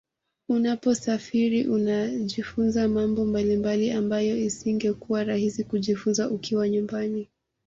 Unaposafiri 0.49 1.67
unajifunza 1.67 2.87
mambo 2.87 3.25
mbalimbali 3.25 3.91
ambayo 3.91 4.37
isingekuwa 4.37 5.23
rahisi 5.23 5.63
kujifunza 5.63 6.29
ukiwa 6.29 6.69
nyumbani 6.69 7.27